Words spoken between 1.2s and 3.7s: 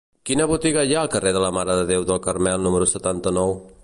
de la Mare de Déu del Carmel número setanta-nou?